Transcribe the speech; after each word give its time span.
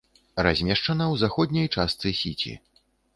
Размешчана 0.45 1.05
ў 1.07 1.15
заходняй 1.23 1.67
частцы 1.75 2.15
сіці. 2.21 2.55